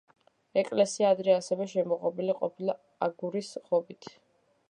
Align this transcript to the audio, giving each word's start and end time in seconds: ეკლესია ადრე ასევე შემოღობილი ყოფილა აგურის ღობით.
ეკლესია 0.61 1.11
ადრე 1.15 1.33
ასევე 1.35 1.67
შემოღობილი 1.75 2.37
ყოფილა 2.41 2.77
აგურის 3.09 3.53
ღობით. 3.69 4.13